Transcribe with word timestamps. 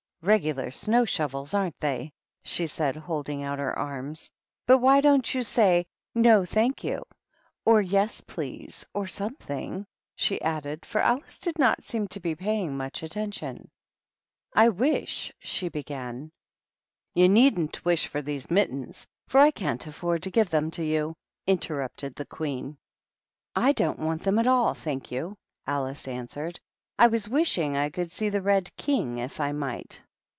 "Regular 0.31 0.69
snow 0.69 1.03
shovels, 1.03 1.51
aren't 1.55 1.79
they?" 1.79 2.13
she 2.43 2.67
said, 2.67 2.95
holding 2.95 3.41
out 3.41 3.57
her 3.57 3.75
arms." 3.75 4.29
But 4.67 4.77
why 4.77 5.01
don't 5.01 5.33
you 5.33 5.41
say 5.41 5.87
^ 6.15 6.21
iVb, 6.23 6.47
thank 6.47 6.81
you^ 6.81 7.01
or' 7.65 7.81
Yes^ 7.81 8.27
please,^ 8.27 8.85
or 8.93 9.07
something 9.07 9.79
f^ 9.81 9.85
she 10.15 10.39
added, 10.43 10.85
for 10.85 11.01
Alice 11.01 11.39
did 11.39 11.57
not 11.57 11.81
seem 11.81 12.07
to 12.09 12.19
be 12.19 12.35
paying 12.35 12.77
much 12.77 13.01
attention. 13.01 13.71
12* 14.55 14.55
138 14.55 14.57
THE 14.59 14.61
RED 14.61 14.61
Qn££N 14.61 14.61
AND 14.61 14.61
THE 14.61 14.61
DVCHEaa 14.61 14.61
"I 14.61 14.69
wish" 14.77 15.33
she 15.51 15.69
began. 15.69 16.31
"You 17.15 17.27
needn't 17.29 17.83
wish 17.85 18.05
for 18.05 18.21
these 18.21 18.51
mittens, 18.51 19.07
for 19.27 19.39
I 19.39 19.49
can't 19.49 19.87
afford 19.87 20.21
to 20.21 20.29
give 20.29 20.51
them 20.51 20.69
to 20.69 20.83
you," 20.85 21.15
interrupted 21.47 22.13
the 22.13 22.27
Queen." 22.27 22.77
I 23.55 23.71
don't 23.71 23.97
want 23.97 24.21
them 24.21 24.37
at 24.37 24.45
all, 24.45 24.75
thank 24.75 25.09
you," 25.11 25.35
AJice 25.67 26.07
answered." 26.07 26.59
I 26.99 27.07
was 27.07 27.27
wishing 27.27 27.75
I 27.75 27.89
could 27.89 28.11
see 28.11 28.29
the 28.29 28.41
Ked 28.41 28.77
King 28.77 29.15
if 29.17 29.39
I 29.39 29.51
might." 29.51 29.99